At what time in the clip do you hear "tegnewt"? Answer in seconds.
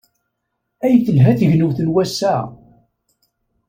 1.39-1.77